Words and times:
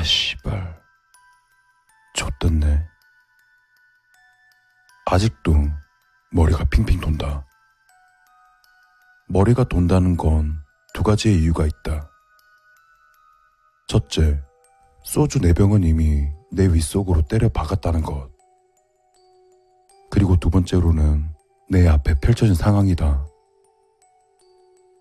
아, 0.00 0.02
씨발. 0.02 0.82
좆됐네. 2.14 2.88
아직도 5.06 5.52
머리가 6.32 6.64
핑핑 6.64 7.00
돈다. 7.00 7.44
머리가 9.28 9.64
돈다는 9.64 10.16
건 10.16 10.60
두 10.92 11.02
가지의 11.02 11.42
이유가 11.42 11.66
있다. 11.66 12.10
첫째, 13.88 14.42
소주 15.04 15.38
네 15.40 15.52
병은 15.52 15.84
이미 15.84 16.28
내 16.52 16.66
윗속으로 16.66 17.22
때려 17.22 17.48
박았다는 17.48 18.02
것. 18.02 18.30
그리고 20.10 20.36
두 20.36 20.50
번째로는 20.50 21.32
내 21.68 21.86
앞에 21.88 22.14
펼쳐진 22.20 22.54
상황이다. 22.54 23.26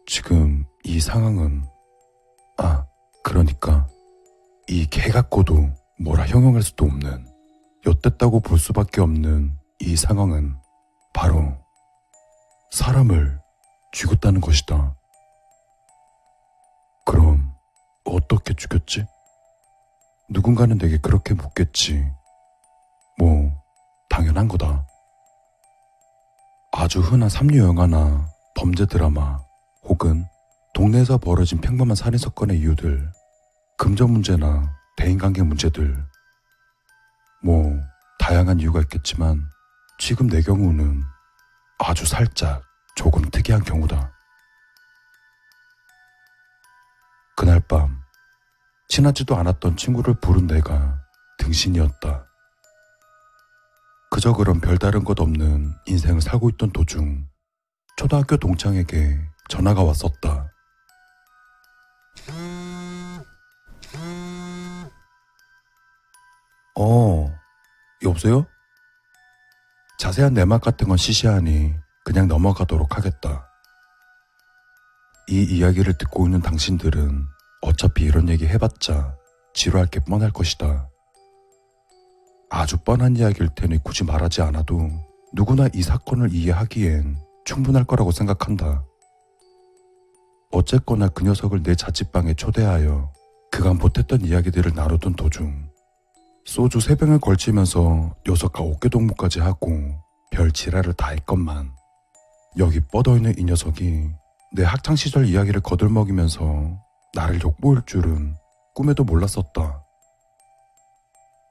지금 0.05 0.65
이 0.83 0.99
상황은, 0.99 1.63
아, 2.57 2.85
그러니까 3.23 3.78
이 3.78 3.78
개 4.89 5.09
같고도 5.09 5.69
뭐라 5.99 6.25
형용할 6.27 6.61
수도 6.61 6.85
없는, 6.85 7.27
엿됐다고 7.85 8.39
볼 8.41 8.57
수밖에 8.59 9.01
없는 9.01 9.57
이 9.79 9.95
상황은 9.95 10.55
바로 11.13 11.57
사람을 12.71 13.39
죽였다는 13.91 14.41
것이다. 14.41 14.95
그럼 17.05 17.53
어떻게 18.05 18.53
죽였지? 18.53 19.05
누군가는 20.29 20.77
내게 20.77 20.97
그렇게 20.97 21.33
묻겠지. 21.33 22.05
뭐, 23.17 23.51
당연한 24.09 24.47
거다. 24.47 24.85
아주 26.71 26.99
흔한 26.99 27.29
삼류 27.29 27.57
영화나 27.59 28.29
범죄 28.55 28.85
드라마 28.85 29.41
혹은 29.83 30.25
동네에서 30.73 31.17
벌어진 31.17 31.59
평범한 31.59 31.95
살인 31.95 32.19
사건의 32.19 32.59
이유들, 32.59 33.11
금전 33.77 34.11
문제나 34.11 34.78
대인관계 34.99 35.43
문제들, 35.43 36.05
뭐, 37.41 37.73
다양한 38.19 38.59
이유가 38.59 38.81
있겠지만 38.81 39.49
지금 39.97 40.27
내 40.27 40.41
경우는 40.41 41.01
아주 41.79 42.05
살짝 42.05 42.61
조금 42.97 43.21
특이한 43.31 43.63
경우다. 43.63 44.11
그날 47.37 47.61
밤 47.61 47.97
친하지도 48.89 49.37
않았던 49.37 49.77
친구를 49.77 50.15
부른 50.19 50.47
내가 50.47 51.01
등신이었다. 51.37 52.25
그저 54.11 54.33
그런 54.33 54.59
별다른 54.59 55.05
것 55.05 55.17
없는 55.21 55.73
인생을 55.85 56.19
살고 56.19 56.49
있던 56.49 56.71
도중 56.73 57.25
초등학교 57.95 58.35
동창에게 58.35 59.17
전화가 59.47 59.81
왔었다. 59.81 60.48
여보세요? 68.19 68.45
자세한 69.97 70.33
내막 70.33 70.61
같은 70.61 70.87
건 70.87 70.97
시시하니 70.97 71.73
그냥 72.03 72.27
넘어가도록 72.27 72.97
하겠다. 72.97 73.47
이 75.27 75.43
이야기를 75.43 75.97
듣고 75.97 76.25
있는 76.25 76.41
당신들은 76.41 77.25
어차피 77.61 78.03
이런 78.03 78.29
얘기 78.29 78.47
해봤자 78.47 79.15
지루할 79.53 79.87
게 79.87 79.99
뻔할 79.99 80.31
것이다. 80.31 80.89
아주 82.49 82.77
뻔한 82.77 83.15
이야기일 83.15 83.49
테니 83.55 83.83
굳이 83.83 84.03
말하지 84.03 84.41
않아도 84.41 84.89
누구나 85.33 85.67
이 85.73 85.83
사건을 85.83 86.33
이해하기엔 86.33 87.17
충분할 87.45 87.83
거라고 87.83 88.11
생각한다. 88.11 88.85
어쨌거나 90.51 91.09
그 91.09 91.23
녀석을 91.23 91.61
내 91.61 91.75
자취방에 91.75 92.33
초대하여 92.33 93.13
그간 93.51 93.77
못했던 93.77 94.21
이야기들을 94.21 94.73
나누던 94.73 95.13
도중 95.13 95.68
소주 96.49 96.79
세 96.79 96.95
병을 96.95 97.19
걸치면서 97.19 98.15
녀석과 98.27 98.63
어깨동무까지 98.63 99.39
하고 99.39 99.69
별 100.31 100.51
지랄을 100.51 100.93
다 100.93 101.09
했건만 101.09 101.75
여기 102.57 102.79
뻗어있는 102.79 103.37
이 103.37 103.43
녀석이 103.43 104.09
내 104.55 104.63
학창시절 104.63 105.27
이야기를 105.27 105.61
거들먹이면서 105.61 106.75
나를 107.13 107.39
욕보일 107.43 107.83
줄은 107.85 108.35
꿈에도 108.73 109.03
몰랐었다. 109.03 109.85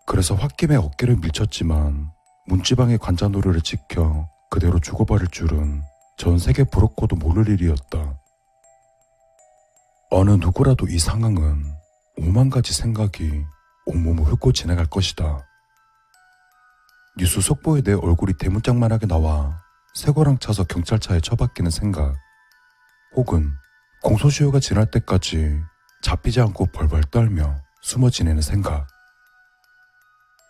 그래서 0.05 0.35
홧김에 0.35 0.75
어깨를 0.75 1.19
밀쳤지만 1.19 2.11
문지방의 2.47 2.99
관자놀이를 2.99 3.61
지켜 3.61 4.29
그대로 4.51 4.81
죽어버릴 4.81 5.29
줄은 5.29 5.81
전 6.17 6.41
세계 6.41 6.65
브로커도 6.65 7.15
모를 7.15 7.49
일이었다. 7.49 8.19
어느 10.11 10.33
누구라도 10.33 10.89
이 10.89 10.99
상황은 10.99 11.73
오만 12.17 12.51
가지 12.51 12.75
생각이 12.75 13.45
온몸을 13.89 14.25
훑고 14.25 14.53
지나갈 14.53 14.87
것이다. 14.87 15.47
뉴스 17.17 17.41
속보에 17.41 17.83
내 17.83 17.95
얼굴이 17.95 18.35
대문짝만하게 18.35 19.07
나와 19.07 19.61
새거랑 19.95 20.39
차서 20.39 20.65
경찰차에 20.65 21.21
처박히는 21.21 21.71
생각, 21.71 22.15
혹은 23.17 23.53
공소시효가 24.03 24.61
지날 24.61 24.91
때까지 24.91 25.61
잡히지 26.03 26.41
않고 26.41 26.67
벌벌 26.67 27.03
떨며 27.05 27.61
숨어 27.83 28.11
지내는 28.11 28.43
생각. 28.43 28.87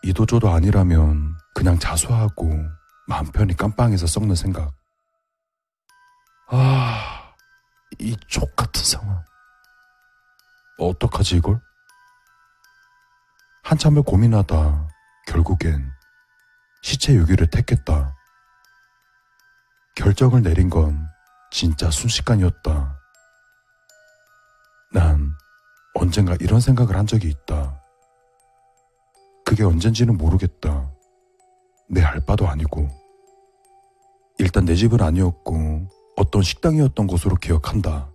이도저도 0.02 0.50
아니라면 0.50 1.34
그냥 1.54 1.78
자수하고 1.78 2.52
마음 3.06 3.26
편히 3.32 3.56
깜빵에서 3.56 4.06
썩는 4.06 4.34
생각. 4.34 4.72
아, 6.50 7.34
이 7.98 8.16
족같은 8.26 8.82
상황. 8.84 9.24
어떡하지 10.78 11.36
이걸? 11.36 11.60
한참을 13.68 14.00
고민하다 14.00 14.88
결국엔 15.26 15.92
시체 16.80 17.12
유기를 17.12 17.48
택했다. 17.48 18.16
결정을 19.94 20.40
내린 20.40 20.70
건 20.70 21.06
진짜 21.50 21.90
순식간이었다. 21.90 22.98
난 24.94 25.32
언젠가 25.92 26.34
이런 26.40 26.60
생각을 26.60 26.96
한 26.96 27.06
적이 27.06 27.28
있다. 27.28 27.78
그게 29.44 29.64
언젠지는 29.64 30.16
모르겠다. 30.16 30.90
내 31.90 32.02
알바도 32.02 32.48
아니고. 32.48 32.88
일단 34.38 34.64
내 34.64 34.76
집은 34.76 35.02
아니었고 35.02 35.90
어떤 36.16 36.40
식당이었던 36.40 37.06
것으로 37.06 37.36
기억한다. 37.36 38.10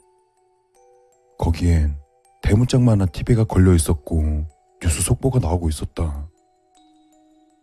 거기엔 1.37 1.99
대문짝만한 2.41 3.09
TV가 3.11 3.43
걸려 3.43 3.75
있었고 3.75 4.51
뉴스 4.83 5.01
속보가 5.01 5.39
나오고 5.39 5.69
있었다. 5.69 6.27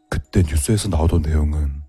그때 0.09 0.43
뉴스에서 0.43 0.89
나오던 0.89 1.21
내용은 1.21 1.83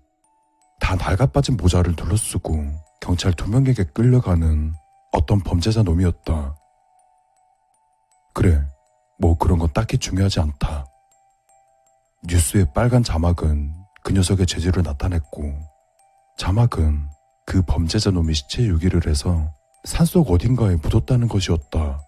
다 0.78 0.94
낡아빠진 0.94 1.56
모자를 1.56 1.96
둘러쓰고 1.96 2.62
경찰 3.00 3.32
두 3.32 3.48
명에게 3.48 3.84
끌려가는 3.94 4.74
어떤 5.10 5.40
범죄자 5.40 5.82
놈이었다. 5.84 6.54
그래, 8.34 8.62
뭐 9.18 9.38
그런 9.38 9.58
건 9.58 9.70
딱히 9.72 9.96
중요하지 9.96 10.40
않다. 10.40 10.84
뉴스의 12.24 12.66
빨간 12.74 13.02
자막은 13.02 13.72
그 14.04 14.12
녀석의 14.12 14.44
재질을 14.44 14.82
나타냈고, 14.82 15.50
자막은 16.36 17.08
그 17.46 17.62
범죄자 17.62 18.10
놈이 18.10 18.34
시체 18.34 18.64
유기를 18.64 19.06
해서 19.06 19.50
산속 19.84 20.30
어딘가에 20.30 20.76
묻었다는 20.76 21.28
것이었다. 21.28 22.02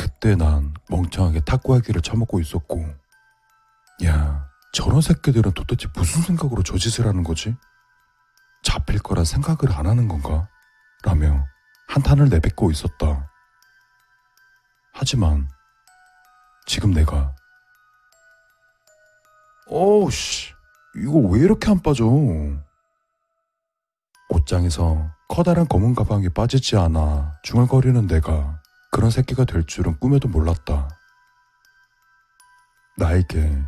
그때 0.00 0.34
난 0.34 0.72
멍청하게 0.88 1.40
탁구하기를 1.40 2.00
처먹고 2.00 2.40
있었고, 2.40 2.86
야, 4.06 4.48
저런 4.72 5.02
새끼들은 5.02 5.52
도대체 5.52 5.88
무슨 5.94 6.22
생각으로 6.22 6.62
저 6.62 6.78
짓을 6.78 7.06
하는 7.06 7.22
거지? 7.22 7.54
잡힐 8.62 8.98
거란 8.98 9.26
생각을 9.26 9.76
안 9.76 9.86
하는 9.86 10.08
건가? 10.08 10.48
라며 11.04 11.46
한탄을 11.88 12.30
내뱉고 12.30 12.70
있었다. 12.70 13.30
하지만 14.94 15.50
지금 16.64 16.92
내가 16.92 17.34
어우씨 19.66 20.54
이거 20.96 21.18
왜 21.18 21.40
이렇게 21.40 21.70
안 21.70 21.80
빠져? 21.82 22.04
옷장에서 24.30 25.10
커다란 25.28 25.68
검은 25.68 25.94
가방이 25.94 26.30
빠지지 26.30 26.76
않아 26.76 27.38
중얼거리는 27.42 28.06
내가 28.06 28.59
그런 28.90 29.10
새끼가 29.10 29.44
될 29.44 29.64
줄은 29.64 29.98
꿈에도 29.98 30.28
몰랐다. 30.28 30.88
나에게 32.96 33.62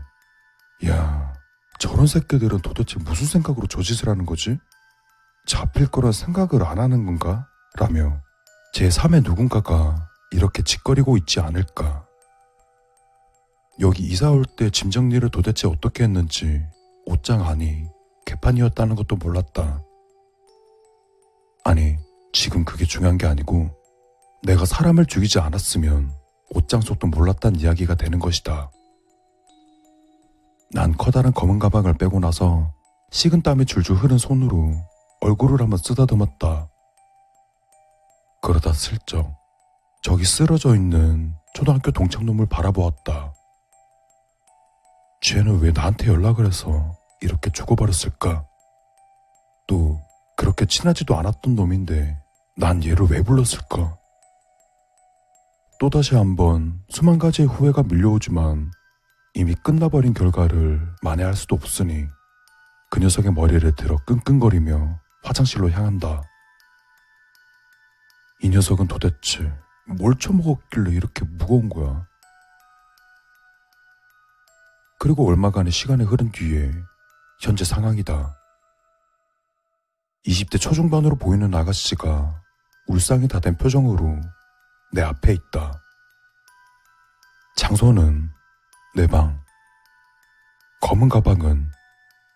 야 0.86 1.32
저런 1.78 2.06
새끼들은 2.06 2.60
도대체 2.60 2.98
무슨 3.00 3.26
생각으로 3.26 3.66
저 3.66 3.82
짓을 3.82 4.08
하는 4.08 4.26
거지? 4.26 4.58
잡힐 5.46 5.88
거란 5.88 6.12
생각을 6.12 6.64
안 6.64 6.78
하는 6.78 7.04
건가? 7.04 7.48
라며 7.78 8.20
제 8.72 8.88
3의 8.88 9.24
누군가가 9.24 10.08
이렇게 10.32 10.62
짓거리고 10.62 11.16
있지 11.16 11.40
않을까. 11.40 12.06
여기 13.80 14.02
이사 14.02 14.30
올 14.30 14.44
때 14.44 14.70
짐 14.70 14.90
정리를 14.90 15.28
도대체 15.30 15.66
어떻게 15.66 16.04
했는지 16.04 16.64
옷장 17.06 17.46
안이 17.46 17.86
개판이었다는 18.26 18.96
것도 18.96 19.16
몰랐다. 19.16 19.82
아니, 21.64 21.96
지금 22.32 22.64
그게 22.64 22.84
중요한 22.84 23.18
게 23.18 23.26
아니고 23.26 23.70
내가 24.44 24.64
사람을 24.66 25.06
죽이지 25.06 25.38
않았으면 25.38 26.12
옷장 26.50 26.80
속도 26.80 27.06
몰랐단 27.06 27.56
이야기가 27.56 27.94
되는 27.94 28.18
것이다. 28.18 28.70
난 30.72 30.96
커다란 30.96 31.32
검은 31.32 31.58
가방을 31.58 31.94
빼고 31.94 32.18
나서 32.18 32.72
식은 33.10 33.42
땀이 33.42 33.66
줄줄 33.66 33.96
흐른 33.96 34.18
손으로 34.18 34.74
얼굴을 35.20 35.60
한번 35.60 35.78
쓰다듬었다. 35.78 36.68
그러다 38.42 38.72
슬쩍 38.72 39.32
저기 40.02 40.24
쓰러져 40.24 40.74
있는 40.74 41.34
초등학교 41.54 41.92
동창놈을 41.92 42.46
바라보았다. 42.46 43.32
쟤는 45.20 45.60
왜 45.60 45.70
나한테 45.70 46.08
연락을 46.08 46.46
해서 46.46 46.96
이렇게 47.20 47.50
죽어버렸을까? 47.52 48.44
또 49.68 50.00
그렇게 50.36 50.66
친하지도 50.66 51.16
않았던 51.16 51.54
놈인데 51.54 52.20
난 52.56 52.82
얘를 52.82 53.06
왜 53.08 53.22
불렀을까? 53.22 54.01
또다시 55.82 56.14
한번 56.14 56.80
수만 56.88 57.18
가지의 57.18 57.48
후회가 57.48 57.82
밀려오지만 57.82 58.70
이미 59.34 59.52
끝나버린 59.64 60.14
결과를 60.14 60.80
만회할 61.02 61.34
수도 61.34 61.56
없으니 61.56 62.06
그 62.88 63.00
녀석의 63.00 63.32
머리를 63.32 63.74
들어 63.74 63.96
끙끙거리며 64.06 65.00
화장실로 65.24 65.72
향한다. 65.72 66.22
이 68.42 68.50
녀석은 68.50 68.86
도대체 68.86 69.52
뭘 69.98 70.14
처먹었길래 70.20 70.92
이렇게 70.92 71.24
무거운 71.24 71.68
거야? 71.68 72.06
그리고 75.00 75.28
얼마간의 75.28 75.72
시간이 75.72 76.04
흐른 76.04 76.30
뒤에 76.30 76.70
현재 77.40 77.64
상황이다. 77.64 78.36
20대 80.28 80.60
초중반으로 80.60 81.16
보이는 81.16 81.52
아가씨가 81.52 82.40
울상이 82.86 83.26
다 83.26 83.40
된 83.40 83.56
표정으로 83.56 84.20
내 84.92 85.02
앞에 85.02 85.32
있다. 85.32 85.80
장소는 87.56 88.30
내 88.94 89.06
방. 89.06 89.40
검은 90.82 91.08
가방은 91.08 91.70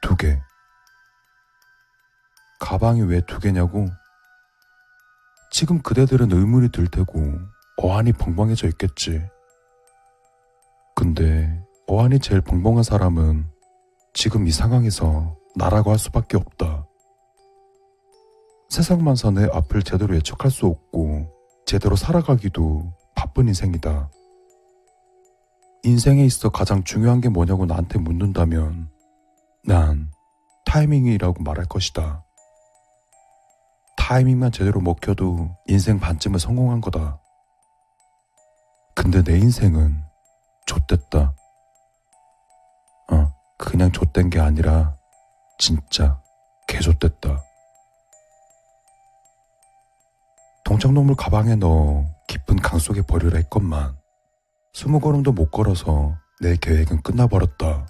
두 0.03 0.17
개. 0.17 0.41
가방이 2.61 3.03
왜 3.03 3.20
두 3.23 3.38
개냐고? 3.38 3.87
지금 5.50 5.81
그대들은 5.82 6.32
의문이 6.32 6.70
들 6.70 6.87
테고 6.88 7.38
어안이 7.79 8.12
벙벙해져 8.14 8.69
있겠지. 8.69 9.26
근데 10.94 11.62
어안이 11.88 12.20
제일 12.20 12.41
벙벙한 12.41 12.82
사람은 12.82 13.50
지금 14.14 14.47
이 14.47 14.50
상황에서 14.50 15.37
나라고 15.56 15.91
할 15.91 15.99
수밖에 15.99 16.37
없다. 16.38 16.87
세상만사 18.70 19.31
내 19.31 19.47
앞을 19.52 19.82
제대로 19.82 20.14
예측할 20.17 20.50
수 20.50 20.67
없고 20.67 21.36
제대로 21.66 21.96
살아가기도 21.96 22.94
바쁜 23.16 23.48
인생이다. 23.48 24.08
인생에 25.82 26.24
있어 26.24 26.48
가장 26.48 26.84
중요한 26.84 27.20
게 27.20 27.28
뭐냐고 27.28 27.66
나한테 27.66 27.98
묻는다면 27.98 28.88
난 29.64 30.12
타이밍이라고 30.64 31.42
말할 31.42 31.66
것이다. 31.66 32.24
타이밍만 33.96 34.52
제대로 34.52 34.80
먹혀도 34.80 35.56
인생 35.66 35.98
반쯤은 35.98 36.38
성공한 36.38 36.80
거다. 36.80 37.20
근데 38.94 39.24
내 39.24 39.36
인생은 39.36 40.04
좆됐다. 40.66 41.34
어, 43.12 43.34
그냥 43.58 43.90
좆된 43.90 44.30
게 44.30 44.38
아니라 44.38 44.96
진짜 45.58 46.22
개좆됐다. 46.68 47.42
동창놈을 50.66 51.14
가방에 51.14 51.54
넣어 51.54 52.12
깊은 52.26 52.56
강 52.56 52.80
속에 52.80 53.02
버리려 53.02 53.38
했건만 53.38 53.96
스무 54.72 54.98
걸음도 54.98 55.30
못 55.30 55.52
걸어서 55.52 56.18
내 56.40 56.56
계획은 56.56 57.02
끝나버렸다. 57.02 57.86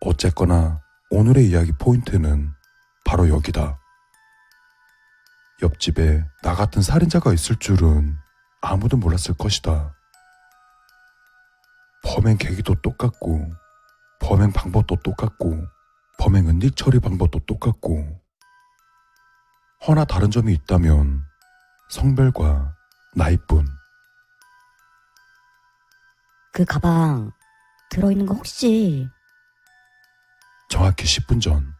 어쨌거나 0.00 0.82
오늘의 1.08 1.48
이야기 1.48 1.72
포인트는 1.72 2.52
바로 3.06 3.30
여기다. 3.30 3.80
옆집에 5.62 6.26
나 6.42 6.54
같은 6.54 6.82
살인자가 6.82 7.32
있을 7.32 7.56
줄은 7.56 8.14
아무도 8.60 8.98
몰랐을 8.98 9.34
것이다. 9.38 9.94
범행 12.04 12.36
계기도 12.36 12.74
똑같고, 12.82 13.50
범행 14.20 14.52
방법도 14.52 14.96
똑같고, 14.96 15.56
범행 16.18 16.48
은닉 16.50 16.76
처리 16.76 17.00
방법도 17.00 17.38
똑같고, 17.46 18.21
허나 19.86 20.04
다른 20.04 20.30
점이 20.30 20.52
있다면 20.52 21.24
성별과 21.90 22.76
나이뿐. 23.16 23.66
그 26.52 26.64
가방 26.64 27.32
들어있는 27.90 28.26
거 28.26 28.34
혹시 28.34 29.08
정확히 30.68 31.04
10분 31.04 31.40
전 31.40 31.74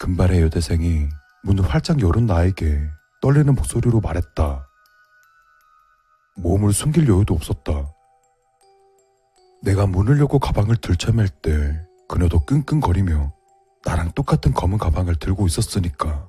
금발의 0.00 0.42
여대생이 0.42 1.08
문을 1.44 1.64
활짝 1.64 2.00
열은 2.02 2.26
나에게 2.26 2.90
떨리는 3.22 3.54
목소리로 3.54 4.00
말했다. 4.00 4.68
몸을 6.36 6.74
숨길 6.74 7.08
여유도 7.08 7.34
없었다. 7.34 7.90
내가 9.62 9.86
문을 9.86 10.18
열고 10.18 10.38
가방을 10.40 10.76
들쳐맬 10.76 11.28
때 11.40 11.86
그녀도 12.06 12.44
끙끙거리며 12.44 13.32
나랑 13.86 14.12
똑같은 14.12 14.52
검은 14.52 14.76
가방을 14.76 15.16
들고 15.16 15.46
있었으니까. 15.46 16.28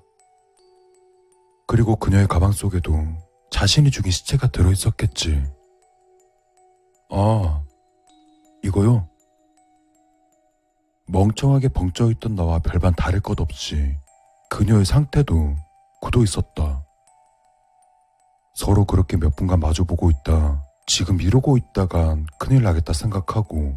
그리고 1.68 1.98
그녀의 1.98 2.28
가방 2.28 2.54
속에도 2.54 2.94
자신이 3.52 3.92
죽인 3.92 4.12
시체가 4.12 4.48
들어있었겠지. 4.48 5.44
아, 7.10 7.64
이거요? 8.64 9.08
멍청하게 11.08 11.70
벙쪄있던 11.70 12.36
나와 12.36 12.60
별반 12.60 12.94
다를 12.96 13.20
것 13.20 13.40
없이 13.40 13.98
그녀의 14.50 14.86
상태도 14.86 15.56
굳어 16.02 16.24
있었다. 16.24 16.86
서로 18.56 18.86
그렇게 18.86 19.18
몇 19.18 19.36
분간 19.36 19.60
마주보고 19.60 20.10
있다. 20.10 20.64
지금 20.88 21.22
이러고 21.22 21.58
있다간 21.58 22.28
큰일 22.40 22.64
나겠다 22.64 22.94
생각하고 22.94 23.76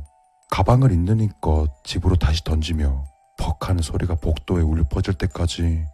가방을 0.51 0.93
있는 0.93 1.21
힘껏 1.21 1.69
집으로 1.85 2.17
다시 2.17 2.43
던지며 2.45 3.05
퍽 3.37 3.69
하는 3.69 3.83
소리가 3.83 4.15
복도에 4.17 4.63
울려 4.63 4.85
퍼질 4.89 5.15
때까지 5.15 5.85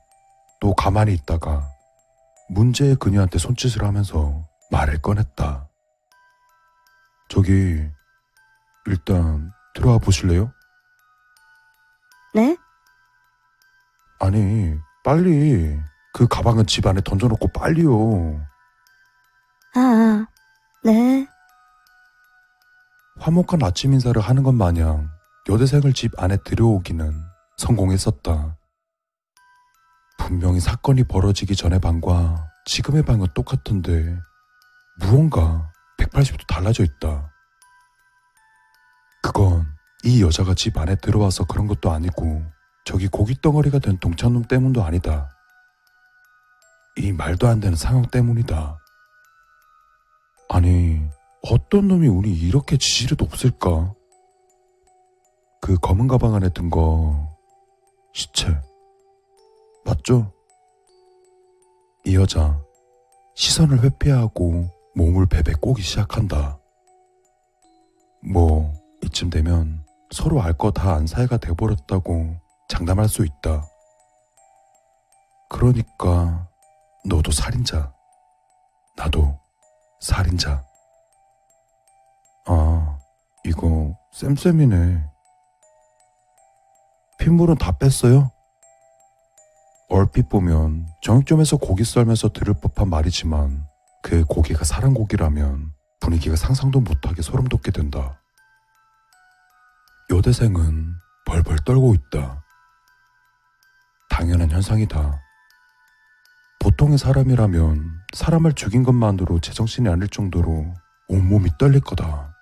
또 0.60 0.74
가만히 0.74 1.14
있다가 1.14 1.75
문제의 2.48 2.96
그녀한테 2.96 3.38
손짓을 3.38 3.84
하면서 3.84 4.48
말을 4.70 5.00
꺼냈다. 5.02 5.68
저기, 7.28 7.84
일단 8.86 9.52
들어와 9.74 9.98
보실래요? 9.98 10.52
네? 12.34 12.56
아니, 14.20 14.74
빨리. 15.04 15.78
그 16.12 16.26
가방은 16.26 16.66
집 16.66 16.86
안에 16.86 17.00
던져놓고 17.04 17.48
빨리요. 17.48 18.40
아, 19.74 19.78
아, 19.78 20.26
네. 20.84 21.26
화목한 23.18 23.62
아침 23.62 23.92
인사를 23.92 24.20
하는 24.20 24.42
것 24.42 24.52
마냥 24.52 25.10
여대생을 25.48 25.92
집 25.92 26.12
안에 26.20 26.38
들여오기는 26.44 27.22
성공했었다. 27.56 28.55
분명히 30.18 30.60
사건이 30.60 31.04
벌어지기 31.04 31.56
전의 31.56 31.80
방과 31.80 32.50
지금의 32.64 33.04
방은 33.04 33.28
똑같은데 33.34 34.18
무언가 34.98 35.70
180도 35.98 36.46
달라져 36.46 36.84
있다. 36.84 37.32
그건 39.22 39.66
이 40.04 40.22
여자가 40.22 40.54
집 40.54 40.78
안에 40.78 40.96
들어와서 40.96 41.44
그런 41.44 41.66
것도 41.66 41.90
아니고 41.90 42.44
저기 42.84 43.08
고깃덩어리가 43.08 43.80
된 43.80 43.98
동창놈 43.98 44.44
때문도 44.44 44.84
아니다. 44.84 45.30
이 46.98 47.12
말도 47.12 47.48
안 47.48 47.60
되는 47.60 47.76
상황 47.76 48.02
때문이다. 48.06 48.78
아니, 50.48 51.02
어떤 51.42 51.88
놈이 51.88 52.08
운이 52.08 52.32
이렇게 52.32 52.76
지지리도 52.76 53.24
없을까? 53.24 53.92
그 55.60 55.76
검은 55.76 56.06
가방 56.06 56.34
안에 56.34 56.50
든 56.50 56.70
거, 56.70 57.36
시체. 58.14 58.56
맞죠? 59.86 60.32
이 62.04 62.16
여자, 62.16 62.60
시선을 63.36 63.82
회피하고 63.84 64.68
몸을 64.96 65.26
베베 65.26 65.54
꼬기 65.60 65.82
시작한다. 65.82 66.58
뭐, 68.32 68.72
이쯤 69.04 69.30
되면 69.30 69.84
서로 70.10 70.42
알 70.42 70.54
거 70.54 70.70
다 70.72 70.94
안 70.94 71.06
사이가 71.06 71.36
돼버렸다고 71.38 72.34
장담할 72.68 73.08
수 73.08 73.24
있다. 73.24 73.68
그러니까, 75.48 76.48
너도 77.04 77.30
살인자. 77.30 77.92
나도 78.96 79.38
살인자. 80.00 80.64
아, 82.46 82.98
이거 83.44 83.96
쌤쌤이네. 84.12 85.04
핏물은 87.18 87.56
다 87.56 87.76
뺐어요? 87.78 88.30
얼핏 89.88 90.28
보면 90.28 90.86
정육점에서 91.02 91.58
고기 91.58 91.84
썰면서 91.84 92.30
들을 92.30 92.54
법한 92.54 92.88
말이지만 92.88 93.64
그 94.02 94.24
고기가 94.24 94.64
사람 94.64 94.94
고기라면 94.94 95.72
분위기가 96.00 96.36
상상도 96.36 96.80
못하게 96.80 97.22
소름 97.22 97.46
돋게 97.46 97.70
된다. 97.70 98.20
여대생은 100.10 100.94
벌벌 101.26 101.58
떨고 101.64 101.94
있다. 101.94 102.42
당연한 104.10 104.50
현상이다. 104.50 105.20
보통의 106.60 106.98
사람이라면 106.98 107.90
사람을 108.14 108.54
죽인 108.54 108.82
것만으로 108.82 109.40
제정신이 109.40 109.88
아닐 109.88 110.08
정도로 110.08 110.74
온몸이 111.08 111.50
떨릴 111.58 111.80
거다. 111.80 112.34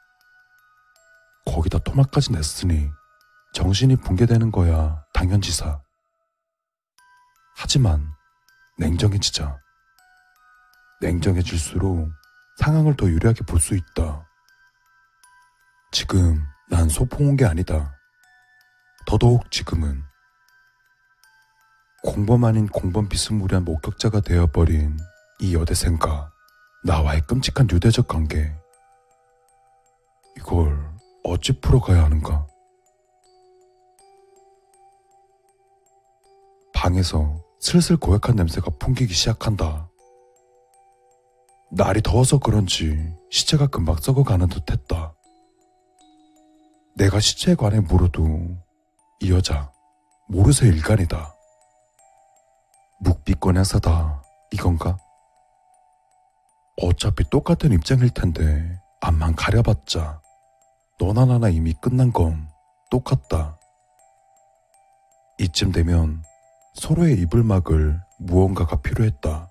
거기다 1.46 1.78
토막까지 1.78 2.32
냈으니 2.32 2.88
정신이 3.52 3.96
붕괴되는 3.96 4.50
거야 4.50 5.04
당연지사. 5.12 5.83
하지만 7.54 8.12
냉정해지자. 8.78 9.58
냉정해질수록 11.00 12.10
상황을 12.58 12.96
더 12.96 13.06
유리하게 13.06 13.44
볼 13.44 13.60
수 13.60 13.74
있다. 13.74 14.26
지금 15.92 16.44
난 16.68 16.88
소풍 16.88 17.28
온게 17.28 17.44
아니다. 17.44 17.94
더더욱 19.06 19.50
지금은 19.50 20.02
공범 22.02 22.44
아닌 22.44 22.66
공범 22.66 23.08
비스무리한 23.08 23.64
목격자가 23.64 24.20
되어버린 24.20 24.98
이 25.40 25.54
여대생과 25.54 26.32
나와의 26.84 27.22
끔찍한 27.22 27.68
유대적 27.70 28.08
관계. 28.08 28.54
이걸 30.36 30.92
어찌 31.22 31.58
풀어가야 31.60 32.04
하는가? 32.04 32.46
방에서 36.74 37.42
슬슬 37.64 37.96
고약한 37.96 38.36
냄새가 38.36 38.72
풍기기 38.78 39.14
시작한다. 39.14 39.88
날이 41.70 42.02
더워서 42.02 42.38
그런지 42.38 42.94
시체가 43.30 43.68
금방 43.68 43.96
썩어가는 43.96 44.48
듯 44.48 44.70
했다. 44.70 45.14
내가 46.94 47.20
시체에 47.20 47.54
관해 47.54 47.80
물어도 47.80 48.28
이 49.20 49.32
여자 49.32 49.72
모르쇠 50.28 50.66
일간이다. 50.66 51.34
묵비권 53.00 53.56
행사다 53.56 54.22
이건가? 54.52 54.98
어차피 56.82 57.24
똑같은 57.30 57.72
입장일 57.72 58.10
텐데 58.10 58.78
앞만 59.00 59.34
가려봤자 59.36 60.20
너나 61.00 61.24
나나 61.24 61.48
이미 61.48 61.72
끝난 61.80 62.12
건 62.12 62.46
똑같다. 62.90 63.58
이쯤 65.38 65.72
되면 65.72 66.22
서로의 66.74 67.14
입을 67.20 67.42
막을 67.44 68.00
무언가가 68.18 68.80
필요했다. 68.80 69.48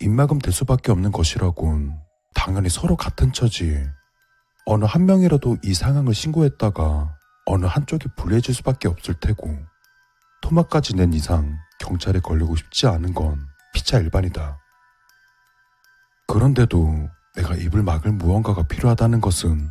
입막음 0.00 0.38
될 0.38 0.52
수밖에 0.52 0.92
없는 0.92 1.12
것이라곤 1.12 1.98
당연히 2.34 2.68
서로 2.68 2.96
같은 2.96 3.32
처지에 3.32 3.86
어느 4.66 4.84
한 4.84 5.06
명이라도 5.06 5.58
이 5.62 5.74
상황을 5.74 6.14
신고했다가 6.14 7.16
어느 7.46 7.66
한쪽이 7.66 8.08
불리해질 8.16 8.54
수밖에 8.54 8.88
없을 8.88 9.14
테고 9.14 9.56
토막까지 10.42 10.94
낸 10.96 11.12
이상 11.12 11.56
경찰에 11.80 12.20
걸리고 12.20 12.56
싶지 12.56 12.86
않은 12.86 13.12
건 13.14 13.46
피차 13.74 13.98
일반이다. 13.98 14.58
그런데도 16.28 17.08
내가 17.36 17.54
입을 17.56 17.82
막을 17.82 18.12
무언가가 18.12 18.62
필요하다는 18.62 19.20
것은 19.20 19.68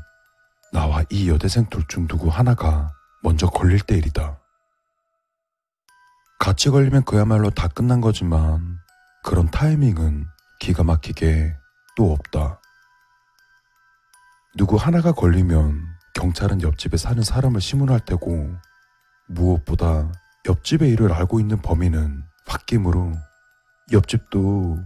나와 0.72 1.04
이 1.10 1.30
여대생 1.30 1.68
둘 1.70 1.86
중 1.88 2.08
누구 2.08 2.28
하나가 2.30 2.92
먼저 3.22 3.48
걸릴 3.48 3.80
때 3.80 3.96
일이다. 3.98 4.40
같이 6.44 6.70
걸리면 6.70 7.06
그야말로 7.06 7.50
다 7.52 7.70
끝난 7.70 8.02
거지만 8.02 8.78
그런 9.24 9.50
타이밍은 9.50 10.26
기가 10.60 10.84
막히게 10.84 11.56
또 11.96 12.12
없다. 12.12 12.60
누구 14.58 14.76
하나가 14.76 15.14
걸리면 15.14 15.82
경찰은 16.16 16.62
옆집에 16.62 16.98
사는 16.98 17.24
사람을 17.24 17.62
신문할 17.62 18.02
테고 18.02 18.50
무엇보다 19.30 20.12
옆집의 20.46 20.90
일을 20.90 21.14
알고 21.14 21.40
있는 21.40 21.62
범인은 21.62 22.24
홧김으로 22.46 23.14
옆집도 23.94 24.80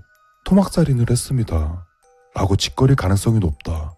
토막살인을 0.46 1.10
했습니다. 1.10 1.88
라고 2.36 2.56
짓거릴 2.56 2.96
가능성이 2.96 3.40
높다. 3.40 3.96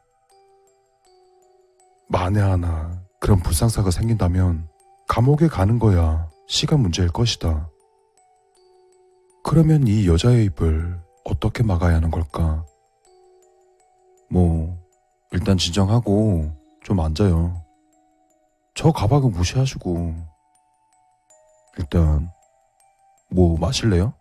만에 2.08 2.40
하나 2.40 3.04
그런 3.20 3.42
불상사가 3.42 3.92
생긴다면 3.92 4.70
감옥에 5.10 5.50
가는 5.50 5.78
거야 5.78 6.29
시간 6.50 6.80
문제일 6.80 7.10
것이다. 7.10 7.70
그러면 9.44 9.86
이 9.86 10.08
여자의 10.08 10.46
입을 10.46 11.00
어떻게 11.24 11.62
막아야 11.62 11.98
하는 11.98 12.10
걸까? 12.10 12.66
뭐, 14.32 14.76
일단 15.32 15.60
진정하고 15.60 16.52
좀 16.84 17.00
앉아요. 17.02 17.64
저 18.74 18.92
가방은 18.92 19.32
무시하시고, 19.32 20.16
일단, 21.78 22.32
뭐 23.30 23.56
마실래요? 23.60 24.14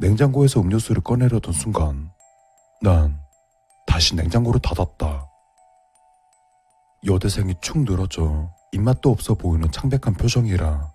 냉장고에서 0.00 0.60
음료수를 0.60 1.02
꺼내려던 1.02 1.52
순간, 1.52 2.10
난 2.80 3.20
다시 3.86 4.16
냉장고를 4.16 4.62
닫았다. 4.62 5.28
여대생이 7.04 7.54
축 7.60 7.80
늘어져 7.80 8.53
입맛도 8.74 9.08
없어 9.10 9.34
보이는 9.34 9.70
창백한 9.70 10.14
표정이라 10.14 10.92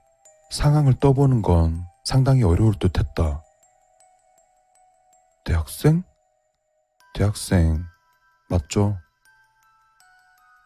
상황을 0.52 0.96
떠보는 1.00 1.42
건 1.42 1.86
상당히 2.04 2.44
어려울 2.44 2.74
듯 2.78 3.00
했다. 3.00 3.42
대학생? 5.46 6.04
대학생, 7.14 7.86
맞죠? 8.50 8.98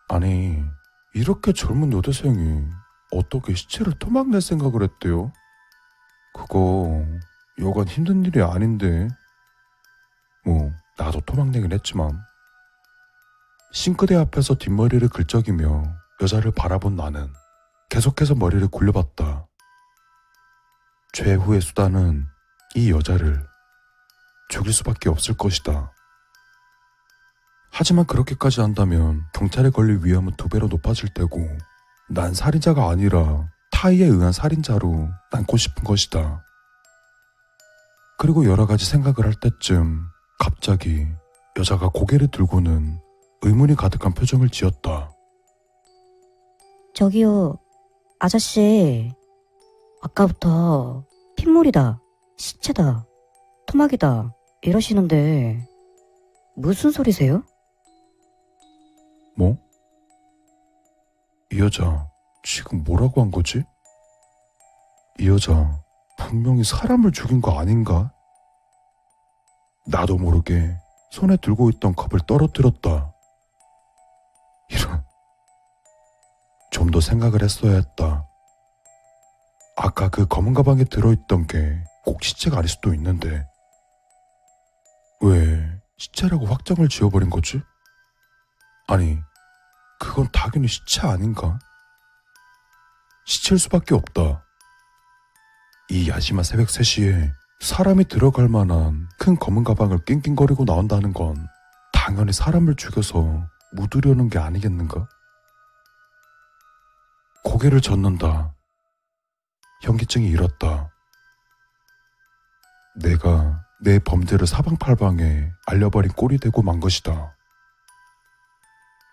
아니, 0.09 0.63
이렇게 1.13 1.53
젊은 1.53 1.93
여대생이 1.93 2.65
어떻게 3.11 3.53
시체를 3.53 3.93
토막낼 3.99 4.41
생각을 4.41 4.81
했대요? 4.81 5.31
그거 6.33 7.05
여간 7.59 7.87
힘든 7.87 8.25
일이 8.25 8.41
아닌데. 8.41 9.07
뭐, 10.45 10.71
나도 10.97 11.21
토막내긴 11.21 11.71
했지만. 11.73 12.19
싱크대 13.71 14.15
앞에서 14.15 14.55
뒷머리를 14.55 15.07
긁적이며 15.09 16.02
여자를 16.23 16.51
바라본 16.51 16.95
나는 16.95 17.31
계속해서 17.89 18.33
머리를 18.35 18.65
굴려봤다. 18.69 19.45
최후의 21.11 21.59
수단은 21.59 22.25
이 22.75 22.91
여자를 22.91 23.45
죽일 24.47 24.73
수밖에 24.73 25.09
없을 25.09 25.35
것이다. 25.35 25.91
하지만 27.71 28.05
그렇게까지 28.05 28.61
한다면 28.61 29.25
경찰에 29.33 29.69
걸릴 29.69 29.99
위험은 30.03 30.33
두 30.37 30.47
배로 30.47 30.67
높아질 30.67 31.13
테고 31.13 31.45
난 32.09 32.33
살인자가 32.33 32.89
아니라 32.89 33.49
타의에 33.71 34.05
의한 34.05 34.31
살인자로 34.31 35.09
남고 35.31 35.57
싶은 35.57 35.83
것이다. 35.83 36.41
그리고 38.17 38.45
여러 38.45 38.65
가지 38.65 38.85
생각을 38.85 39.25
할 39.25 39.33
때쯤 39.33 40.05
갑자기 40.39 41.05
여자가 41.57 41.89
고개를 41.89 42.29
들고는 42.29 43.01
의문이 43.41 43.75
가득한 43.75 44.13
표정을 44.13 44.49
지었다. 44.49 45.09
저기요, 46.93 47.57
아저씨. 48.19 49.11
아까부터 50.01 51.05
핏물이다, 51.35 51.99
시체다, 52.37 53.05
토막이다, 53.65 54.35
이러시는데, 54.61 55.67
무슨 56.55 56.91
소리세요? 56.91 57.43
뭐? 59.35 59.57
이 61.51 61.59
여자 61.59 62.07
지금 62.43 62.83
뭐라고 62.83 63.21
한 63.21 63.31
거지? 63.31 63.63
이 65.19 65.27
여자 65.27 65.81
분명히 66.17 66.63
사람을 66.63 67.11
죽인 67.11 67.41
거 67.41 67.59
아닌가? 67.59 68.11
나도 69.87 70.17
모르게 70.17 70.75
손에 71.11 71.37
들고 71.37 71.69
있던 71.71 71.95
컵을 71.95 72.21
떨어뜨렸다. 72.27 73.12
좀 76.73 76.91
더 76.91 76.99
생각을 76.99 77.41
했어야 77.41 77.75
했다. 77.75 78.25
아까 79.77 80.09
그 80.09 80.27
검은 80.27 80.53
가방에 80.53 80.83
들어있던 80.83 81.47
게 81.47 81.83
꼭 82.03 82.23
시체가 82.23 82.57
아닐 82.59 82.69
수도 82.69 82.93
있는데. 82.93 83.47
왜 85.21 85.81
시체라고 85.97 86.45
확정을 86.45 86.89
지어버린 86.89 87.29
거지? 87.29 87.61
아니, 88.87 89.17
그건 89.99 90.27
당연히 90.33 90.67
시체 90.67 91.07
아닌가? 91.07 91.57
시체일 93.25 93.57
수밖에 93.57 93.95
없다. 93.95 94.43
이 95.89 96.09
야심한 96.09 96.43
새벽 96.43 96.67
3시에 96.67 97.31
사람이 97.61 98.05
들어갈 98.09 98.49
만한 98.49 99.07
큰 99.17 99.37
검은 99.37 99.63
가방을 99.63 99.99
낑낑거리고 100.03 100.65
나온다는 100.65 101.13
건 101.13 101.47
당연히 101.93 102.33
사람을 102.33 102.75
죽여서 102.75 103.47
묻으려는 103.75 104.29
게 104.29 104.39
아니겠는가? 104.39 105.07
고개를 107.43 107.81
젓는다. 107.81 108.55
현기증이 109.81 110.27
일었다. 110.27 110.91
내가 112.95 113.65
내 113.81 113.99
범죄를 113.99 114.47
사방팔방에 114.47 115.51
알려버린 115.67 116.11
꼴이 116.13 116.37
되고 116.37 116.61
만 116.61 116.79
것이다. 116.79 117.35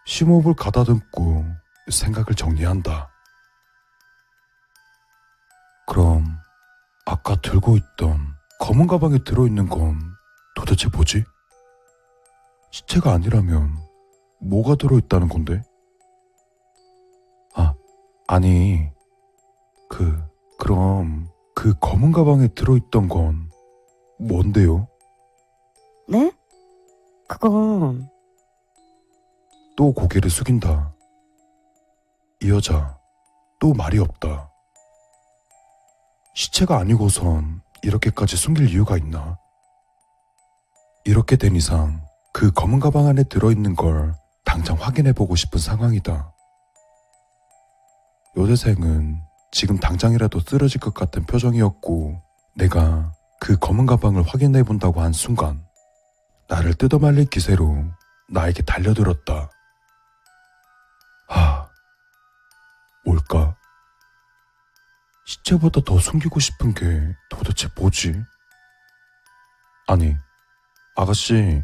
심호흡을 0.07 0.55
가다듬고 0.55 1.45
생각을 1.91 2.35
정리한다. 2.37 3.11
그럼 5.89 6.25
아까 7.07 7.35
들고 7.37 7.77
있던 7.77 8.35
검은 8.61 8.87
가방에 8.87 9.19
들어있는 9.25 9.69
건 9.69 10.01
도대체 10.55 10.89
뭐지? 10.89 11.25
시체가 12.71 13.13
아니라면 13.13 13.77
뭐가 14.41 14.77
들어있다는 14.77 15.29
건데? 15.29 15.63
아, 18.31 18.37
아니, 18.37 18.89
그, 19.89 20.25
그럼 20.57 21.29
그 21.53 21.75
검은 21.81 22.13
가방에 22.13 22.47
들어있던 22.55 23.09
건 23.09 23.51
뭔데요? 24.21 24.87
네? 26.09 26.31
그건 27.27 28.09
또 29.77 29.93
고개를 29.93 30.31
숙인다. 30.31 30.95
이 32.41 32.51
여자, 32.51 33.01
또 33.59 33.73
말이 33.73 33.99
없다. 33.99 34.49
시체가 36.37 36.79
아니고선 36.79 37.63
이렇게까지 37.83 38.37
숨길 38.37 38.71
이유가 38.71 38.97
있나? 38.97 39.41
이렇게 41.05 41.35
된 41.35 41.57
이상 41.57 42.07
그 42.33 42.53
검은 42.53 42.79
가방 42.79 43.09
안에 43.09 43.25
들어있는 43.25 43.75
걸 43.75 44.15
당장 44.45 44.77
확인해보고 44.77 45.35
싶은 45.35 45.59
상황이다. 45.59 46.33
여대생은 48.37 49.21
지금 49.53 49.79
당장이라도 49.79 50.41
쓰러질 50.41 50.81
것 50.81 50.95
같은 50.95 51.25
표정이었고 51.27 52.23
내가 52.55 53.13
그 53.41 53.59
검은 53.59 53.87
가방을 53.87 54.23
확인해 54.23 54.63
본다고 54.63 55.01
한 55.01 55.13
순간 55.13 55.65
나를 56.49 56.75
뜯어말릴 56.75 57.27
기세로 57.27 57.85
나에게 58.29 58.63
달려들었다. 58.63 59.51
하, 61.29 61.69
뭘까? 63.05 63.57
시체보다 65.27 65.81
더 65.85 65.99
숨기고 65.99 66.41
싶은 66.41 66.75
게 66.75 67.15
도대체 67.31 67.69
뭐지? 67.77 68.21
아니, 69.87 70.17
아가씨, 70.97 71.63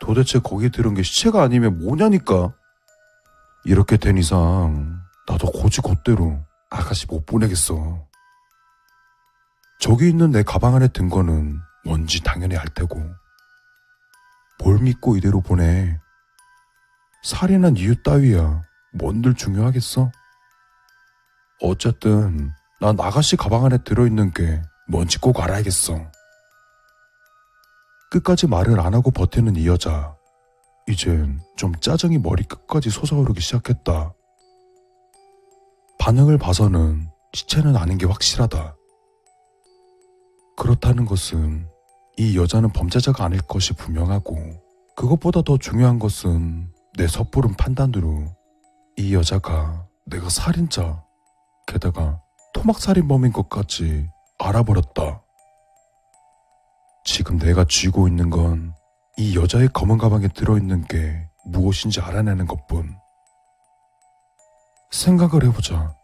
도대체 0.00 0.38
거기에 0.38 0.68
들은 0.68 0.94
게 0.94 1.02
시체가 1.02 1.42
아니면 1.42 1.78
뭐냐니까? 1.78 2.54
이렇게 3.64 3.96
된 3.96 4.18
이상 4.18 5.01
나도 5.28 5.50
고지 5.50 5.80
곧대로 5.80 6.44
아가씨 6.70 7.06
못 7.06 7.24
보내겠어. 7.26 8.06
저기 9.78 10.08
있는 10.08 10.30
내 10.30 10.42
가방 10.42 10.74
안에 10.74 10.88
든 10.88 11.08
거는 11.08 11.58
뭔지 11.84 12.22
당연히 12.22 12.56
알 12.56 12.66
테고. 12.68 13.02
뭘 14.62 14.78
믿고 14.78 15.16
이대로 15.16 15.40
보내. 15.40 15.98
살인한 17.22 17.76
이유 17.76 18.00
따위야 18.02 18.62
뭔들 18.94 19.34
중요하겠어? 19.34 20.10
어쨌든 21.60 22.52
난 22.80 22.98
아가씨 22.98 23.36
가방 23.36 23.64
안에 23.64 23.78
들어있는 23.84 24.32
게 24.32 24.62
뭔지 24.88 25.18
꼭 25.18 25.40
알아야겠어. 25.40 26.10
끝까지 28.10 28.46
말을 28.46 28.78
안 28.80 28.94
하고 28.94 29.10
버티는 29.10 29.56
이 29.56 29.66
여자. 29.66 30.16
이젠 30.88 31.40
좀 31.56 31.74
짜증이 31.80 32.18
머리 32.18 32.42
끝까지 32.42 32.90
솟아오르기 32.90 33.40
시작했다. 33.40 34.14
반응을 36.02 36.36
봐서는 36.36 37.08
시체는 37.32 37.76
아닌 37.76 37.96
게 37.96 38.06
확실하다. 38.06 38.74
그렇다는 40.56 41.04
것은 41.04 41.68
이 42.16 42.36
여자는 42.36 42.72
범죄자가 42.72 43.24
아닐 43.24 43.40
것이 43.40 43.72
분명하고 43.72 44.36
그것보다 44.96 45.42
더 45.42 45.56
중요한 45.56 46.00
것은 46.00 46.72
내 46.98 47.06
섣부른 47.06 47.54
판단으로 47.54 48.26
이 48.96 49.14
여자가 49.14 49.86
내가 50.04 50.28
살인자 50.28 51.04
게다가 51.68 52.20
토막살인범인 52.54 53.32
것까지 53.32 54.08
알아버렸다. 54.40 55.22
지금 57.04 57.38
내가 57.38 57.64
쥐고 57.64 58.08
있는 58.08 58.28
건 58.28 58.74
이 59.18 59.36
여자의 59.36 59.68
검은 59.68 59.98
가방에 59.98 60.26
들어있는 60.28 60.86
게 60.86 61.28
무엇인지 61.44 62.00
알아내는 62.00 62.46
것뿐. 62.46 62.96
생각을 64.92 65.44
해보자. 65.44 65.94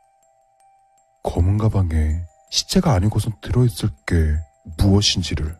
검은 1.22 1.58
가방에 1.58 2.24
시체가 2.50 2.94
아니고선 2.94 3.34
들어있을 3.42 3.90
게 4.06 4.36
무엇인지를. 4.78 5.56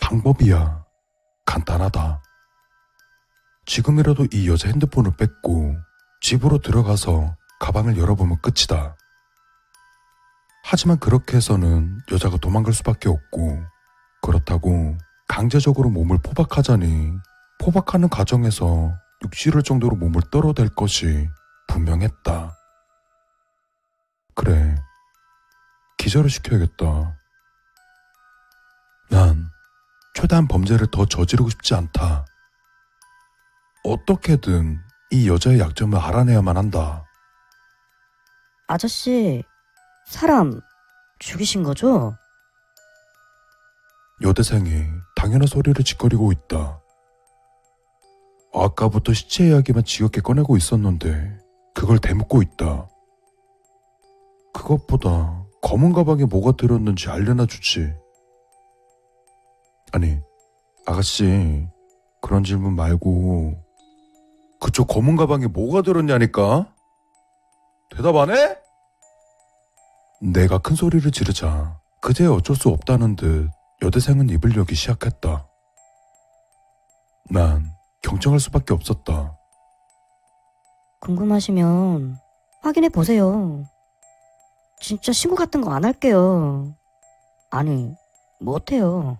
방법이야. 0.00 0.84
간단하다. 1.44 2.22
지금이라도 3.66 4.26
이 4.32 4.48
여자 4.48 4.68
핸드폰을 4.68 5.16
뺏고 5.16 5.76
집으로 6.22 6.58
들어가서 6.58 7.36
가방을 7.60 7.98
열어보면 7.98 8.40
끝이다. 8.40 8.96
하지만 10.64 10.98
그렇게 10.98 11.36
해서는 11.36 11.98
여자가 12.10 12.38
도망갈 12.38 12.72
수밖에 12.72 13.08
없고 13.08 13.62
그렇다고 14.22 14.96
강제적으로 15.28 15.90
몸을 15.90 16.18
포박하자니 16.22 17.12
포박하는 17.60 18.08
과정에서 18.08 18.92
육실을 19.24 19.62
정도로 19.62 19.96
몸을 19.96 20.22
떨어댈 20.30 20.68
것이 20.70 21.28
분명했다. 21.68 22.56
그래, 24.34 24.76
기절을 25.98 26.30
시켜야겠다. 26.30 27.18
난 29.10 29.50
최대한 30.14 30.48
범죄를 30.48 30.86
더 30.90 31.04
저지르고 31.06 31.50
싶지 31.50 31.74
않다. 31.74 32.24
어떻게든 33.84 34.80
이 35.10 35.28
여자의 35.28 35.60
약점을 35.60 35.98
알아내야만 35.98 36.56
한다. 36.56 37.04
아저씨 38.68 39.44
사람 40.06 40.60
죽이신 41.18 41.62
거죠? 41.62 42.16
여대생이 44.22 44.86
당연한 45.16 45.46
소리를 45.46 45.84
짓거리고 45.84 46.32
있다. 46.32 46.80
아까부터 48.54 49.12
시체 49.12 49.48
이야기만 49.48 49.84
지겹게 49.84 50.20
꺼내고 50.20 50.56
있었는데 50.56 51.38
그걸 51.74 51.98
대묻고 51.98 52.42
있다. 52.42 52.88
그것보다 54.52 55.46
검은 55.62 55.92
가방에 55.92 56.24
뭐가 56.24 56.52
들었는지 56.52 57.08
알려나 57.08 57.46
주지. 57.46 57.92
아니, 59.92 60.18
아가씨, 60.86 61.66
그런 62.20 62.44
질문 62.44 62.74
말고 62.74 63.54
그쪽 64.60 64.86
검은 64.88 65.16
가방에 65.16 65.46
뭐가 65.46 65.82
들었냐니까? 65.82 66.72
대답 67.90 68.16
안 68.16 68.30
해? 68.30 68.56
내가 70.20 70.58
큰 70.58 70.76
소리를 70.76 71.10
지르자 71.10 71.80
그제 72.00 72.26
어쩔 72.26 72.54
수 72.54 72.68
없다는 72.68 73.16
듯 73.16 73.50
여대생은 73.82 74.30
입을 74.30 74.56
열기 74.56 74.74
시작했다. 74.76 75.48
난 77.30 77.66
경청할 78.02 78.38
수밖에 78.38 78.72
없었다. 78.72 79.36
궁금하시면 81.02 82.16
확인해 82.62 82.88
보세요. 82.88 83.64
진짜 84.80 85.12
신고 85.12 85.34
같은 85.36 85.60
거 85.60 85.72
안 85.72 85.84
할게요. 85.84 86.76
아니, 87.50 87.92
못해요. 88.40 89.18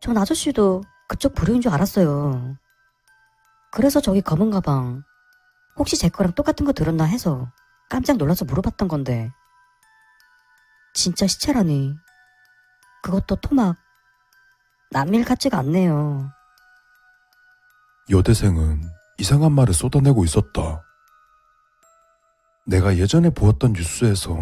전 0.00 0.16
아저씨도 0.16 0.82
그쪽 1.08 1.34
부류인 1.34 1.60
줄 1.60 1.70
알았어요. 1.72 2.56
그래서 3.72 4.00
저기 4.00 4.22
검은 4.22 4.50
가방 4.50 5.02
혹시 5.76 5.98
제 5.98 6.08
거랑 6.08 6.32
똑같은 6.32 6.64
거 6.64 6.72
들었나 6.72 7.04
해서 7.04 7.50
깜짝 7.90 8.16
놀라서 8.16 8.44
물어봤던 8.46 8.88
건데 8.88 9.30
진짜 10.94 11.26
시체라니 11.26 11.94
그것도 13.02 13.36
토막 13.36 13.76
남일 14.90 15.24
같지가 15.24 15.58
않네요. 15.58 16.30
여대생은 18.10 18.82
이상한 19.22 19.52
말을 19.52 19.72
쏟아내고 19.72 20.24
있었다. 20.24 20.82
내가 22.66 22.96
예전에 22.96 23.30
보았던 23.30 23.72
뉴스에서 23.72 24.34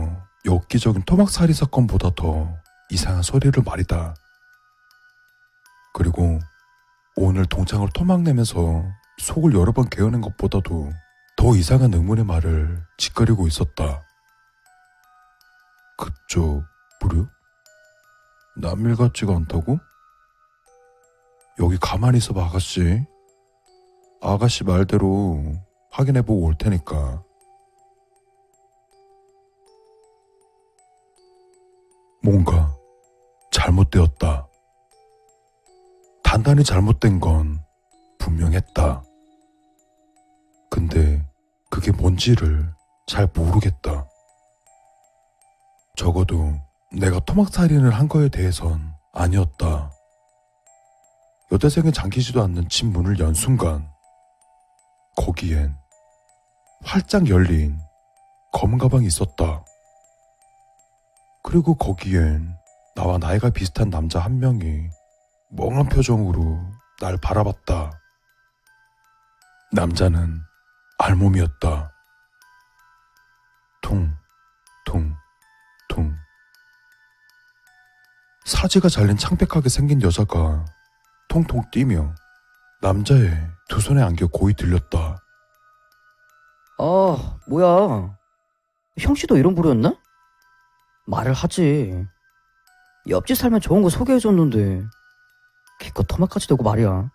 엽기적인 0.46 1.02
토막살인 1.02 1.52
사건보다 1.52 2.12
더 2.16 2.56
이상한 2.88 3.20
소리를 3.20 3.62
말이다. 3.62 4.14
그리고 5.92 6.38
오늘 7.14 7.44
동창을 7.44 7.90
토막내면서 7.92 8.82
속을 9.18 9.52
여러 9.52 9.70
번 9.72 9.86
개어낸 9.90 10.22
것보다도 10.22 10.90
더 11.36 11.56
이상한 11.56 11.92
의문의 11.92 12.24
말을 12.24 12.82
짓거리고 12.96 13.46
있었다. 13.48 14.02
그쪽 15.98 16.64
무료? 17.02 17.28
남일 18.56 18.96
같지가 18.96 19.36
않다고? 19.36 19.78
여기 21.58 21.76
가만히 21.78 22.16
있어봐 22.16 22.46
아가씨. 22.46 23.04
아가씨 24.20 24.64
말대로 24.64 25.42
확인해보고 25.90 26.46
올 26.46 26.54
테니까. 26.56 27.24
뭔가 32.22 32.76
잘못되었다. 33.50 34.46
단단히 36.22 36.62
잘못된 36.62 37.18
건 37.18 37.64
분명했다. 38.18 39.02
근데 40.68 41.26
그게 41.70 41.90
뭔지를 41.90 42.72
잘 43.06 43.28
모르겠다. 43.34 44.06
적어도 45.96 46.52
내가 46.92 47.18
토막살인을 47.20 47.90
한 47.90 48.06
거에 48.06 48.28
대해선 48.28 48.94
아니었다. 49.12 49.90
여대생이 51.52 51.92
잠기지도 51.92 52.42
않는 52.42 52.68
집 52.68 52.86
문을 52.86 53.18
연 53.18 53.34
순간 53.34 53.90
거기엔 55.16 55.76
활짝 56.84 57.28
열린 57.28 57.78
검은 58.52 58.78
가방이 58.78 59.06
있었다. 59.06 59.64
그리고 61.42 61.74
거기엔 61.74 62.54
나와 62.94 63.18
나이가 63.18 63.50
비슷한 63.50 63.90
남자 63.90 64.20
한 64.20 64.38
명이 64.38 64.88
멍한 65.50 65.88
표정으로 65.88 66.58
날 67.00 67.16
바라봤다. 67.16 67.92
남자는 69.72 70.40
알몸이었다. 70.98 71.92
퉁, 73.82 74.14
퉁, 74.84 75.14
퉁. 75.88 76.14
사지가 78.44 78.88
잘린 78.88 79.16
창백하게 79.16 79.68
생긴 79.68 80.02
여자가 80.02 80.64
통통 81.28 81.62
뛰며 81.70 82.14
남자의 82.82 83.30
두 83.70 83.80
손에 83.80 84.02
안겨 84.02 84.26
고이 84.26 84.52
들렸다. 84.54 85.16
아, 86.78 87.38
뭐야. 87.46 88.16
형씨도 88.98 89.36
이런 89.38 89.54
부류였나? 89.54 89.94
말을 91.06 91.32
하지. 91.32 92.04
옆집 93.08 93.36
살면 93.36 93.60
좋은 93.60 93.80
거 93.82 93.88
소개해줬는데, 93.88 94.84
기껏 95.78 96.02
토막까지 96.02 96.48
되고 96.48 96.62
말이야. 96.64 97.10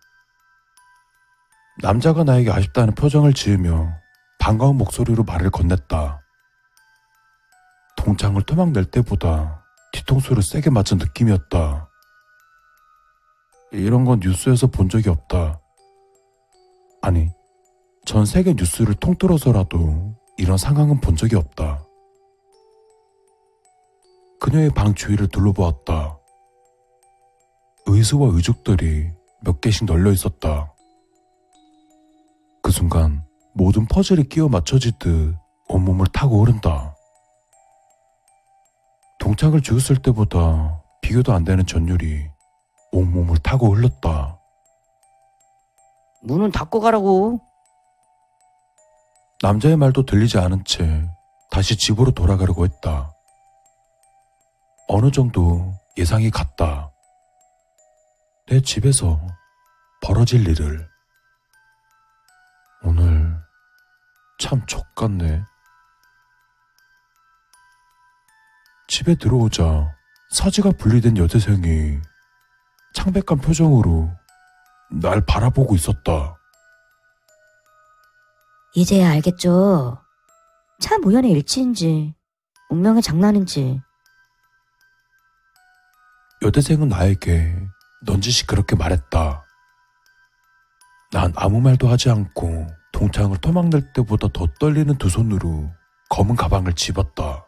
남자가 1.81 2.23
나에게 2.23 2.51
아쉽다는 2.51 2.95
표정을 2.95 3.33
지으며 3.33 3.93
반가운 4.39 4.77
목소리로 4.77 5.23
말을 5.23 5.51
건넸다. 5.51 6.21
동창을 7.97 8.43
토막 8.43 8.71
낼 8.71 8.85
때보다 8.85 9.65
뒤통수를 9.91 10.41
세게 10.41 10.69
맞은 10.69 10.99
느낌이었다. 10.99 11.89
이런 13.71 14.05
건 14.05 14.19
뉴스에서 14.21 14.67
본 14.67 14.87
적이 14.87 15.09
없다. 15.09 15.59
아니, 17.05 17.29
전 18.03 18.25
세계 18.25 18.55
뉴스를 18.55 18.95
통틀어서라도 18.95 20.15
이런 20.37 20.57
상황은 20.57 21.01
본 21.01 21.15
적이 21.15 21.35
없다. 21.35 21.85
그녀의 24.39 24.71
방 24.71 24.95
주위를 24.95 25.27
둘러보았다. 25.27 26.17
의수와 27.85 28.29
의죽들이 28.33 29.11
몇 29.41 29.61
개씩 29.61 29.85
널려 29.85 30.11
있었다. 30.13 30.73
그 32.63 32.71
순간 32.71 33.23
모든 33.53 33.85
퍼즐이 33.85 34.23
끼워 34.23 34.49
맞춰지듯 34.49 35.35
온몸을 35.69 36.07
타고 36.11 36.39
오른다. 36.39 36.95
동창을 39.19 39.61
죽였을 39.61 39.97
때보다 40.01 40.81
비교도 41.03 41.33
안 41.33 41.43
되는 41.43 41.67
전율이 41.67 42.31
온몸을 42.93 43.37
타고 43.43 43.75
흘렀다. 43.75 44.24
문은 46.25 46.51
닫고 46.51 46.79
가라고. 46.79 47.39
남자의 49.41 49.77
말도 49.77 50.05
들리지 50.05 50.39
않은 50.39 50.63
채 50.65 51.07
다시 51.51 51.77
집으로 51.77 52.11
돌아가려고 52.11 52.65
했다. 52.65 53.13
어느 54.87 55.11
정도 55.11 55.73
예상이 55.97 56.31
갔다. 56.31 56.91
내 58.47 58.59
집에서 58.61 59.19
벌어질 60.01 60.47
일을. 60.47 60.87
오늘 62.83 63.35
참 64.39 64.65
족같네. 64.65 65.43
집에 68.87 69.15
들어오자 69.15 69.95
사지가 70.31 70.71
분리된 70.77 71.17
여대생이 71.17 71.99
창백한 72.93 73.39
표정으로 73.41 74.11
날 74.91 75.21
바라보고 75.25 75.75
있었다. 75.75 76.37
이제야 78.75 79.09
알겠죠. 79.11 80.01
참 80.79 81.03
우연의 81.03 81.31
일치인지, 81.31 82.13
운명의 82.69 83.01
장난인지. 83.01 83.81
여대생은 86.41 86.89
나에게 86.89 87.67
넌지시 88.05 88.45
그렇게 88.45 88.75
말했다. 88.75 89.43
난 91.11 91.31
아무 91.35 91.61
말도 91.61 91.87
하지 91.87 92.09
않고 92.09 92.67
동창을 92.91 93.37
토막낼 93.37 93.93
때보다 93.93 94.27
더 94.33 94.47
떨리는 94.59 94.97
두 94.97 95.09
손으로 95.09 95.73
검은 96.09 96.35
가방을 96.35 96.73
집었다. 96.73 97.45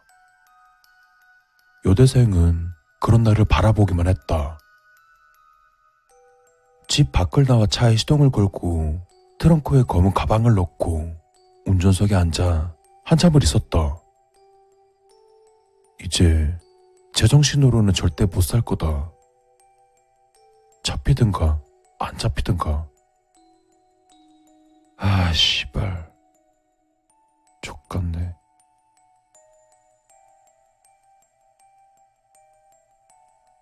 여대생은 1.84 2.70
그런 3.00 3.22
나를 3.22 3.44
바라보기만 3.44 4.08
했다. 4.08 4.58
집 6.88 7.12
밖을 7.12 7.44
나와 7.44 7.66
차에 7.66 7.96
시동을 7.96 8.30
걸고 8.30 8.98
트렁크에 9.38 9.82
검은 9.84 10.12
가방을 10.14 10.54
넣고 10.54 11.14
운전석에 11.66 12.14
앉아 12.14 12.74
한참을 13.04 13.42
있었다. 13.42 14.00
이제 16.02 16.56
제정신으로는 17.14 17.92
절대 17.92 18.24
못 18.26 18.42
살 18.42 18.60
거다. 18.62 19.12
잡히든가 20.82 21.60
안 21.98 22.18
잡히든가. 22.18 22.88
아, 24.96 25.32
씨발. 25.32 26.10
족같네. 27.62 28.34